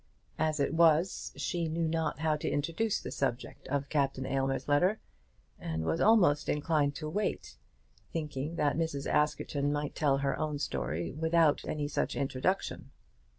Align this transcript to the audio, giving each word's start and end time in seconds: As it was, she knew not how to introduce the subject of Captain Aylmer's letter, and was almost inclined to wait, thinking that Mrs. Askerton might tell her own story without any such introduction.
As 0.39 0.59
it 0.59 0.73
was, 0.73 1.31
she 1.35 1.69
knew 1.69 1.87
not 1.87 2.17
how 2.17 2.35
to 2.35 2.49
introduce 2.49 2.99
the 2.99 3.11
subject 3.11 3.67
of 3.67 3.87
Captain 3.89 4.25
Aylmer's 4.25 4.67
letter, 4.67 4.99
and 5.59 5.85
was 5.85 6.01
almost 6.01 6.49
inclined 6.49 6.95
to 6.95 7.07
wait, 7.07 7.59
thinking 8.11 8.55
that 8.55 8.75
Mrs. 8.77 9.05
Askerton 9.07 9.71
might 9.71 9.93
tell 9.93 10.17
her 10.17 10.35
own 10.39 10.57
story 10.57 11.11
without 11.13 11.63
any 11.67 11.87
such 11.87 12.15
introduction. 12.15 12.89